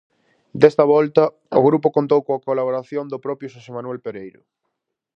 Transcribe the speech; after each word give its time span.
Desta 0.61 0.83
volta, 0.93 1.23
o 1.59 1.61
grupo 1.67 1.87
contou 1.97 2.19
coa 2.25 2.43
colaboración 2.47 3.05
do 3.09 3.21
propio 3.25 3.51
Xosé 3.53 3.71
Manuel 3.77 3.99
Pereiro. 4.05 4.41